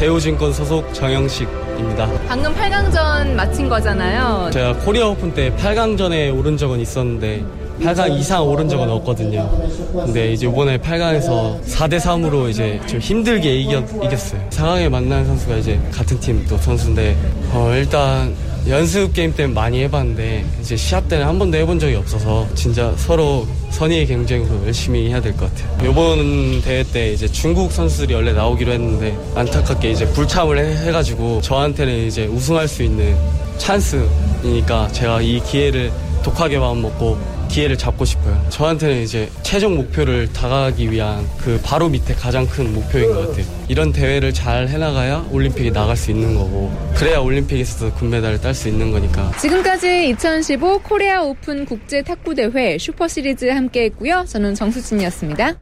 [0.00, 2.10] 대우증권 소속 정영식입니다.
[2.26, 4.50] 방금 8강전 마친 거잖아요.
[4.52, 7.44] 제가 코리아 오픈 때 8강전에 오른 적은 있었는데
[7.80, 9.48] 8강 이상 오른 적은 없거든요.
[9.94, 14.40] 근데 이제 이번에 8강에서 4대 3으로 이제 좀 힘들게 이겼, 이겼어요.
[14.50, 17.16] 4강에 만난 선수가 이제 같은 팀 또 선수인데
[17.52, 18.34] 어, 일단
[18.68, 23.46] 연습 게임 때는 많이 해봤는데 이제 시합 때는 한 번도 해본 적이 없어서 진짜 서로
[23.70, 25.90] 선의의 경쟁으로 열심히 해야 될 것 같아요.
[25.90, 32.06] 이번 대회 때 이제 중국 선수들이 원래 나오기로 했는데 안타깝게 이제 불참을 해, 해가지고 저한테는
[32.06, 33.16] 이제 우승할 수 있는
[33.58, 35.90] 찬스이니까 제가 이 기회를
[36.22, 37.18] 독하게 마음 먹고
[37.52, 38.42] 기회를 잡고 싶어요.
[38.48, 43.44] 저한테는 이제 최종 목표를 다가가기 위한 그 바로 밑에 가장 큰 목표인 것 같아요.
[43.68, 48.90] 이런 대회를 잘 해나가야 올림픽에 나갈 수 있는 거고 그래야 올림픽에서도 금메달을 딸 수 있는
[48.90, 54.24] 거니까 지금까지 2015 코리아 오픈 국제 탁구 대회 슈퍼 시리즈 함께 했고요.
[54.26, 55.54] 저는 정수진이었습니다.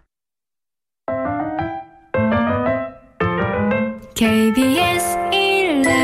[4.14, 5.99] KBS 1라디오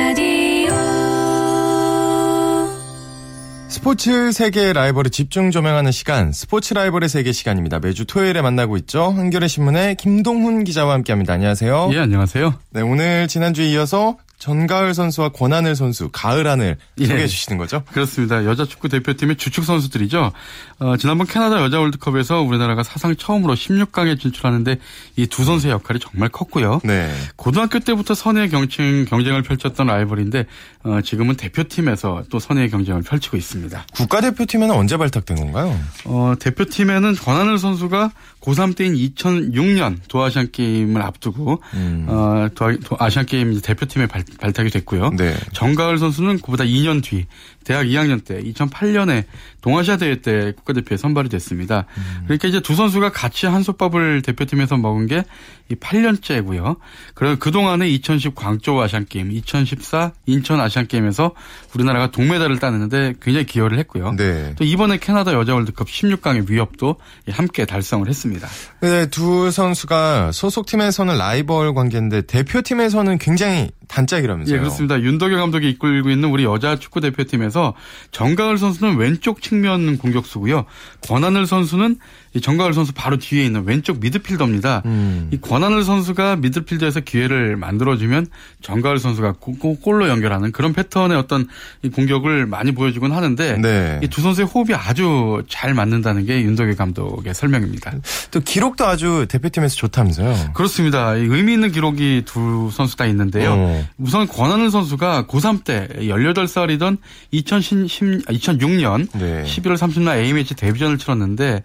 [3.87, 7.79] 스포츠 세계의 라이벌을 집중 조명하는 시간, 스포츠 라이벌의 세계 시간입니다.
[7.79, 9.13] 매주 토요일에 만나고 있죠.
[9.13, 11.35] 한겨레 신문의 김동훈 기자와 함께합니다.
[11.35, 11.91] 안녕하세요.
[11.93, 12.55] 예, 안녕하세요.
[12.71, 17.07] 네, 오늘 지난주에 이어서 전가을 선수와 권하늘 선수, 가을 하늘 예.
[17.07, 17.83] 소개해 주시는 거죠?
[17.93, 18.45] 그렇습니다.
[18.45, 20.33] 여자 축구 대표팀의 주축 선수들이죠.
[20.81, 24.79] 어, 지난번 캐나다 여자 월드컵에서 우리나라가 사상 처음으로 16강에 진출하는데
[25.17, 26.81] 이 두 선수의 역할이 정말 컸고요.
[26.85, 27.13] 네.
[27.37, 30.47] 고등학교 때부터 선의 경쟁, 경쟁을 펼쳤던 라이벌인데
[30.85, 33.87] 어, 지금은 대표팀에서 또 선의 경쟁을 펼치고 있습니다.
[33.95, 35.79] 국가대표팀에는 언제 발탁된 건가요?
[36.05, 38.13] 어, 대표팀에는 권하늘 선수가
[38.47, 42.07] 고3 때인 2006년 도아시안 게임을 앞두고 음.
[42.09, 45.11] 어, 도, 아 시안 게임 대표팀에 발, 발탁이 됐고요.
[45.17, 45.35] 네.
[45.53, 47.27] 정가을 선수는 그보다 2년 뒤
[47.67, 49.25] 대학 2학년 때 2008년에
[49.61, 51.87] 동아시아 대회 때 국가대표에 선발이 됐습니다.
[51.99, 52.23] 음.
[52.25, 55.25] 그러니까 이제 두 선수가 같이 한솥밥을 대표팀에서 먹은 게
[55.69, 56.77] 이 8년째고요.
[57.15, 61.33] 그리고 그동안에 2010 광저우 아시안 게임, 2014 인천 아시안 게임에서
[61.75, 64.13] 우리나라가 동메달을 따는데 굉장히 기여를 했고요.
[64.13, 64.55] 네.
[64.57, 66.97] 또 이번에 캐나다 여자 월드컵 16강의 위협도
[67.31, 68.47] 함께 달성을 했습니다.
[68.81, 74.55] 네, 두 선수가 소속팀에서는 라이벌 관계인데 대표팀에서는 굉장히 단짝이라면서요.
[74.55, 75.01] 예, 그렇습니다.
[75.01, 77.75] 윤덕열 감독이 이끌고 있는 우리 여자 축구 대표팀에서
[78.11, 80.65] 정가을 선수는 왼쪽 측면 공격수고요.
[81.03, 81.99] 권하늘 선수는
[82.37, 84.83] 이 정가을 선수 바로 뒤에 있는 왼쪽 미드필더입니다.
[84.85, 85.29] 음.
[85.33, 88.27] 이 권하늘 선수가 미드필더에서 기회를 만들어주면
[88.61, 89.37] 정가을 선수가
[89.81, 91.49] 골로 연결하는 그런 패턴의 어떤
[91.83, 94.01] 이 공격을 많이 보여주곤 하는데 네.
[94.03, 97.95] 이두 선수의 호흡이 아주 잘 맞는다는 게 윤덕열 감독의 설명입니다.
[98.31, 100.53] 또 기록도 아주 대표팀에서 좋다면서요.
[100.53, 101.17] 그렇습니다.
[101.17, 103.53] 이 의미 있는 기록이 두 선수 다 있는데요.
[103.53, 103.89] 어.
[103.97, 106.99] 우선 권하늘 선수가 고3 때 18살이던
[107.31, 109.43] 2010, 2006년 네.
[109.45, 111.63] 11월 30일 A매치 데뷔전을 치렀는데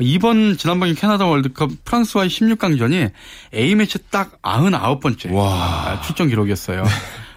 [0.00, 3.10] 이번 지난번 캐나다 월드컵 프랑스와의 16강전이
[3.54, 6.00] A매치 딱 99번째 와.
[6.04, 6.84] 출전 기록이었어요.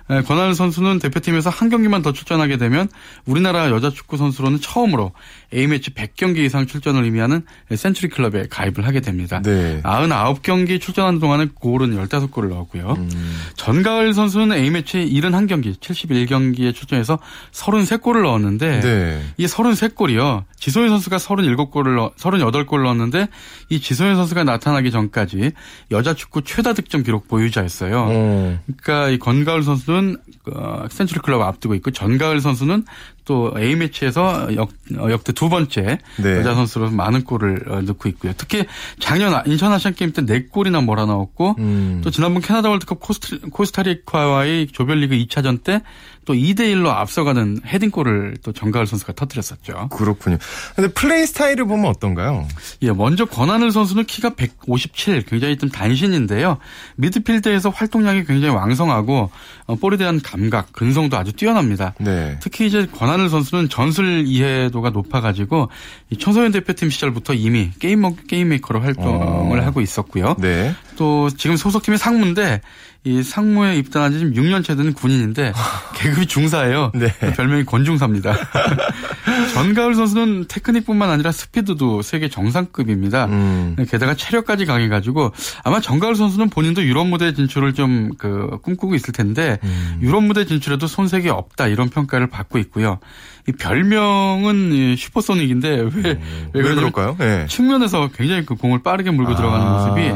[0.09, 2.87] 네, 권하늘 선수는 대표팀에서 한 경기만 더 출전하게 되면
[3.25, 5.11] 우리나라 여자 축구 선수로는 처음으로
[5.53, 9.41] A매치 100경기 이상 출전을 의미하는 센츄리 클럽에 가입을 하게 됩니다.
[9.41, 9.81] 네.
[9.83, 12.95] 99경기 출전하는 동안에 골은 15골을 넣었고요.
[12.97, 13.39] 음.
[13.55, 17.19] 전가을 선수는 A매치 71경기, 71경기에 출전해서
[17.51, 19.21] 33골을 넣었는데 네.
[19.37, 20.43] 이 33골이요.
[20.57, 23.27] 지소연 선수가 37골을 넣, 38골을 넣었는데
[23.69, 25.51] 이 지소연 선수가 나타나기 전까지
[25.91, 28.07] 여자 축구 최다 득점 기록 보유자였어요.
[28.09, 28.59] 어.
[28.65, 30.17] 그러니까 이 권하늘 선수는
[30.53, 32.85] 어, 센츄리 클럽 앞두고 있고 전가을 선수는
[33.27, 36.37] 또 A 매치에서 역, 어, 역대 두 번째 네.
[36.37, 38.31] 여자 선수로 많은 골을 어, 넣고 있고요.
[38.37, 38.65] 특히
[38.99, 42.01] 작년 아- 인천 아시안 게임 때 네 골이나 몰아넣었고 음.
[42.03, 45.81] 또 지난번 캐나다 월드컵 코스트, 코스타리카와의 조별리그 2차전 때
[46.27, 49.87] 또 2대 1로 앞서가는 헤딩골을 또 전가을 선수가 터뜨렸었죠.
[49.87, 50.37] 그렇군요.
[50.75, 52.45] 근데 플레이 스타일을 보면 어떤가요?
[52.81, 56.57] 예, 먼저 권하늘 선수는 키가 157, 굉장히 좀 단신인데요.
[56.97, 59.31] 미드필드에서 활동량이 굉장히 왕성하고
[59.67, 61.93] 어, 볼에 대한 감각, 근성도 아주 뛰어납니다.
[62.01, 62.37] 네.
[62.41, 65.69] 특히 이제 권하늘 선수는 전술 이해도가 높아가지고
[66.09, 69.63] 이 청소년 대표팀 시절부터 이미 게임 게임 메이커로 활동을 어.
[69.63, 70.35] 하고 있었고요.
[70.39, 70.75] 네.
[70.97, 72.59] 또 지금 소속팀이 상무인데
[73.07, 75.53] 이 상무에 입단한 지 지금 6년째 된 군인인데
[75.95, 76.91] 계급이 중사예요.
[76.95, 77.07] 네.
[77.35, 78.35] 별명이 권중사입니다.
[79.53, 83.25] 전가을 선수는 테크닉뿐만 아니라 스피드도 세계 정상급입니다.
[83.25, 83.75] 음.
[83.89, 85.31] 게다가 체력까지 강해가지고
[85.63, 89.99] 아마 정가을 선수는 본인도 유럽 무대 진출을 좀 그 꿈꾸고 있을 텐데 음.
[90.01, 92.99] 유럽 무대 진출에도 손색이 없다 이런 평가를 받고 있고요.
[93.47, 96.19] 이 별명은 이 슈퍼소닉인데 왜, 왜,
[96.53, 97.15] 왜 그러냐면 그럴까요?
[97.17, 97.45] 네.
[97.47, 99.71] 측면에서 굉장히 그 공을 빠르게 물고 들어가는 아.
[99.87, 100.11] 모습이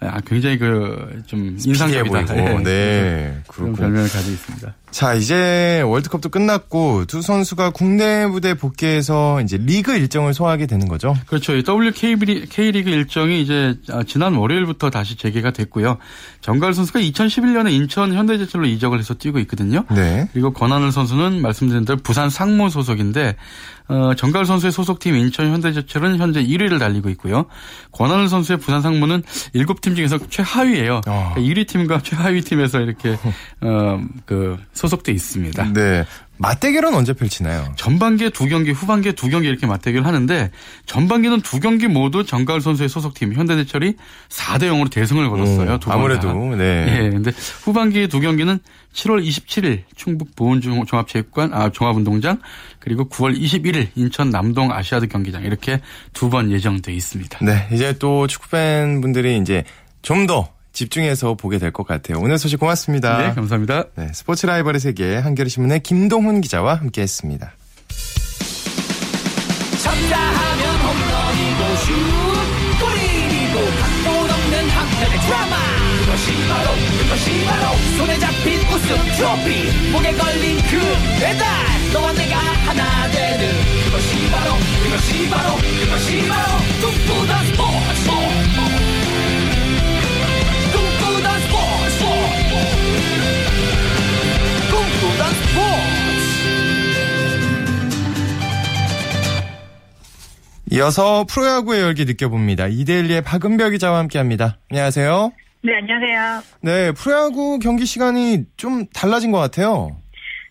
[0.00, 2.24] 아, 굉장히 그 좀 인상적이다.
[2.26, 2.34] 보이고.
[2.34, 2.62] 예.
[2.62, 3.42] 네.
[3.48, 3.74] 그런 그렇군요.
[3.76, 4.74] 별명을 가지고 있습니다.
[4.90, 11.14] 자, 이제 월드컵도 끝났고 두 선수가 국내 무대 복귀해서 이제 리그 일정을 소화하게 되는 거죠.
[11.26, 11.54] 그렇죠.
[11.54, 12.16] 이 WK
[12.48, 15.98] K리그 일정이 이제 아, 지난 월요일부터 다시 재개가 됐고요.
[16.40, 19.84] 정가을 선수가 2011년에 인천 현대제철로 이적을 해서 뛰고 있거든요.
[19.90, 20.28] 네.
[20.32, 23.36] 그리고 권하늘 선수는 말씀드린 대로 부산 상무 소속인데
[23.88, 27.46] 어, 정가을 선수의 소속팀 인천 현대제철은 현재 1위를 달리고 있고요.
[27.92, 29.22] 권하늘 선수의 부산 상무는
[29.54, 31.00] 7팀 중에서 최하위예요.
[31.06, 31.34] 어.
[31.36, 33.16] 1위 팀과 최하위 팀에서 이렇게
[33.62, 35.72] 어, 그 소속돼 있습니다.
[35.72, 36.04] 네.
[36.38, 37.72] 맞대결은 언제 펼치나요?
[37.76, 40.50] 전반기에 두 경기, 후반기에 두 경기 이렇게 맞대결 하는데
[40.86, 43.94] 전반기는 두 경기 모두 정가을 선수의 소속팀 현대제철이
[44.28, 45.78] 4대 0으로 대승을 거뒀어요.
[45.78, 45.94] 다.
[45.94, 47.04] 아무래도, 네.
[47.04, 47.10] 예.
[47.10, 47.30] 근데
[47.64, 48.58] 후반기에 두 경기는
[48.92, 52.40] 7월 27일 충북 보은 종합체육관 아 종합운동장
[52.80, 55.80] 그리고 9월 21일 인천 남동 아시아드 경기장 이렇게
[56.12, 57.38] 두 번 예정돼 있습니다.
[57.44, 57.68] 네.
[57.72, 59.64] 이제 또 축구 팬 분들이 이제
[60.02, 62.18] 좀더 집중해서 보게 될 것 같아요.
[62.20, 63.18] 오늘 소식 고맙습니다.
[63.18, 63.84] 네, 감사합니다.
[63.96, 67.52] 네, 스포츠 라이벌의 세계 한겨레 신문의 김동훈 기자와 함께했습니다.
[69.82, 71.92] 쳤다 하면 홈런이고 슛
[72.80, 75.56] 골이고 각본 없는 한편의 드라마
[76.00, 76.68] 그것이 바로
[77.00, 80.78] 그것이 바로 손에 잡힌 우승 트로피 목에 걸린 그
[81.20, 81.46] 배달
[81.92, 83.54] 너와 내가 하나 되는
[83.86, 84.52] 그것이 바로
[84.84, 87.65] 그것이 바로 그것이 바로 꿈꾸던 스포츠 꿈꾸던
[100.70, 102.66] 이어서 프로야구의 열기 느껴봅니다.
[102.66, 104.58] 이데일리의 박은별 기자와 함께합니다.
[104.70, 105.32] 안녕하세요.
[105.62, 106.42] 네, 안녕하세요.
[106.62, 109.96] 네, 프로야구 경기 시간이 좀 달라진 것 같아요.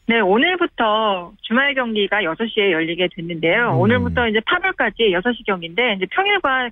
[0.07, 3.71] 네, 오늘부터 주말 경기가 6시에 열리게 됐는데요.
[3.73, 3.79] 음.
[3.79, 6.69] 오늘부터 이제 8월까지 6시 경기인데, 이제 평일과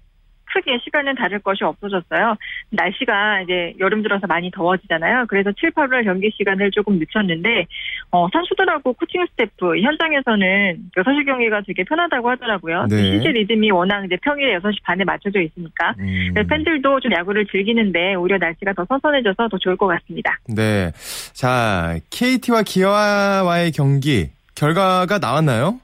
[0.53, 2.35] 크게 시간은 다를 것이 없어졌어요.
[2.69, 5.25] 날씨가 이제 여름 들어서 많이 더워지잖아요.
[5.27, 7.65] 그래서 7, 8월 경기 시간을 조금 늦췄는데
[8.11, 12.85] 어, 선수들하고 코칭 스태프 현장에서는 6시 경기가 되게 편하다고 하더라고요.
[12.89, 12.97] 네.
[12.97, 16.33] 실제 리듬이 워낙 이제 평일에 6시 반에 맞춰져 있으니까 음.
[16.47, 20.37] 팬들도 좀 야구를 즐기는데 오히려 날씨가 더 선선해져서 더 좋을 것 같습니다.
[20.47, 20.91] 네.
[21.33, 25.79] 자, KT와 기아와의 경기 결과가 나왔나요?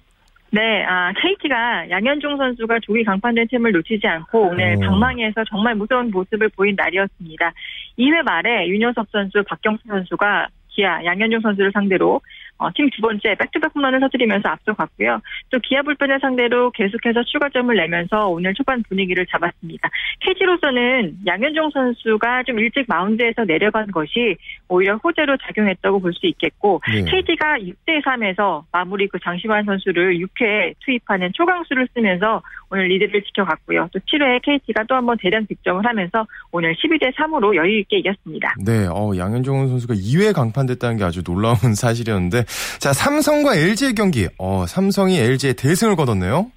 [0.51, 4.79] 네, 아, KT가 양현종 선수가 조기 강판된 틈을 놓치지 않고 오늘 오.
[4.79, 7.54] 방망이에서 정말 무서운 모습을 보인 날이었습니다.
[7.97, 12.21] 2회 말에 윤요섭 선수, 박경수 선수가 기아 양현종 선수를 상대로
[12.60, 15.21] 어, 팀 두 번째 백투백 홈런을 터뜨리면서 앞서갔고요.
[15.49, 19.89] 또 기아 불펜을 상대로 계속해서 추가점을 내면서 오늘 초반 분위기를 잡았습니다.
[20.19, 24.35] KT로서는 양현종 선수가 좀 일찍 마운드에서 내려간 것이
[24.67, 27.03] 오히려 호재로 작용했다고 볼 수 있겠고 네.
[27.05, 32.41] KT가 6대 3에서 마무리 그 장시환 선수를 6회에 투입하는 초강수를 쓰면서
[32.71, 33.89] 오늘 리드를 지켜갔고요.
[33.91, 38.53] 또 7회에 KT가 또 한 번 대량 득점을 하면서 오늘 12대 3으로 여유 있게 이겼습니다.
[38.63, 42.43] 네, 어, 양현종 선수가 2회 강판됐다는 게 아주 놀라운 사실이었는데,
[42.79, 46.51] 자, 삼성과 LG의 경기, 어, 삼성이 LG의 대승을 거뒀네요.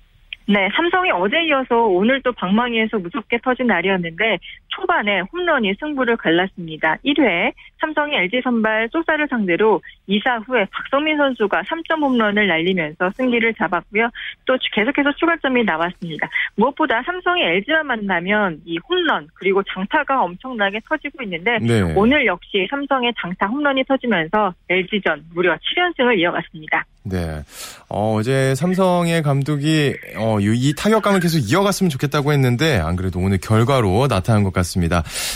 [0.48, 4.38] 네, 삼성이 어제 이어서 오늘 또 방망이에서 무섭게 터진 날이었는데
[4.75, 6.97] 초반에 홈런이 승부를 갈랐습니다.
[7.05, 14.09] 1회 삼성이 LG 선발 소사를 상대로 2사 후에 박성민 선수가 3점 홈런을 날리면서 승리를 잡았고요.
[14.47, 16.29] 또 계속해서 추가점이 나왔습니다.
[16.57, 21.81] 무엇보다 삼성이 LG와 만나면 이 홈런 그리고 장타가 엄청나게 터지고 있는데 네.
[21.95, 26.85] 오늘 역시 삼성의 장타 홈런이 터지면서 LG전 무려 7연승을 이어갔습니다.
[27.05, 27.41] 네.
[27.89, 33.39] 어, 어제 삼성의 감독이, 어, 이- 이 타격감을 계속 이어갔으면 좋겠다고 했는데, 안 그래도 오늘
[33.39, 34.61] 결과로 나타난 것 같습니다.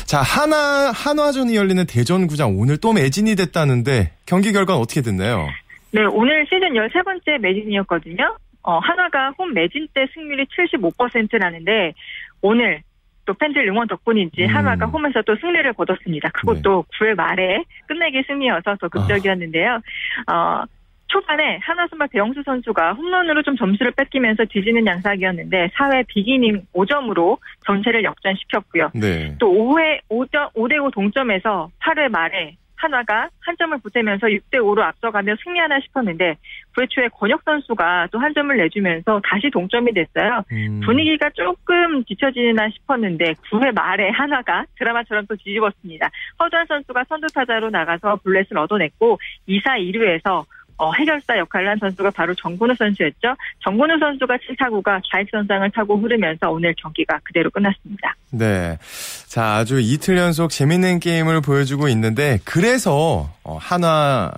[0.07, 5.49] 자, 하나, 한화전이 열리는 대전구장 오늘 또 매진이 됐다는데, 경기 결과는 어떻게 됐나요?
[5.93, 8.37] 네, 오늘 시즌 13번째 매진이었거든요.
[8.63, 11.95] 어, 하나가 홈 매진 때 승률이 75%라는데,
[12.43, 12.83] 오늘
[13.27, 14.49] 또 팬들 응원 덕분인지 음.
[14.49, 16.31] 하나가 홈에서 또 승리를 거뒀습니다.
[16.31, 19.81] 그것도 9회 말에 끝내기 승리여서 더 극적이었는데요.
[20.29, 20.63] 어,
[21.09, 28.05] 초반에 하나 선발 배영수 선수가 홈런으로 좀 점수를 뺏기면서 뒤지는 양상이었는데 4회 비기닝 5점으로 전체를
[28.05, 28.91] 역전시켰고요.
[28.95, 29.35] 네.
[29.39, 36.37] 또 5회 5점 5대5 동점에서 8회 말에 한화가 한 점을 보태면서 6대5로 앞서가며 승리하나 싶었는데
[36.77, 40.43] 9회 초에 권혁 선수가 또 한 점을 내주면서 다시 동점이 됐어요.
[40.53, 40.81] 음.
[40.85, 46.11] 분위기가 조금 뒤처지나 싶었는데 9회 말에 한화가 드라마처럼 또 뒤집었습니다.
[46.41, 50.45] 허주한 선수가 선두 타자로 나가서 블렛을 얻어냈고 2사 2루에서
[50.79, 53.35] 어, 해결사 역할을 한 선수가 바로 정근우 선수였죠.
[53.61, 58.15] 정근우 선수가 7타구가 좌익선상을 타고 흐르면서 오늘 경기가 그대로 끝났습니다.
[58.31, 58.79] 네.
[59.27, 64.33] 자, 아주 이틀 연속 재밌는 게임을 보여주고 있는데, 그래서, 어, 한화,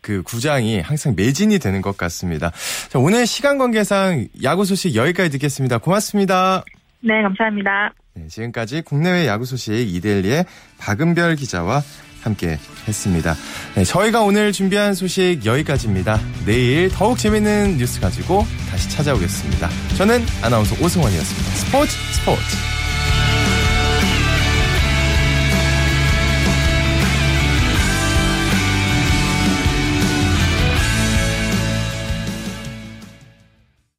[0.00, 2.50] 그 구장이 항상 매진이 되는 것 같습니다.
[2.90, 5.78] 자, 오늘 시간 관계상 야구 소식 여기까지 듣겠습니다.
[5.78, 6.62] 고맙습니다.
[7.00, 7.92] 네, 감사합니다.
[8.14, 10.44] 네, 지금까지 국내외 야구 소식 이데일리의
[10.78, 11.80] 박은별 기자와
[12.24, 12.58] 함께
[12.88, 13.36] 했습니다.
[13.74, 16.20] 네, 저희가 오늘 준비한 소식 여기까지입니다.
[16.44, 19.68] 내일 더욱 재밌는 뉴스 가지고 다시 찾아오겠습니다.
[19.96, 21.50] 저는 아나운서 오승원이었습니다.
[21.56, 22.83] 스포츠 스포츠.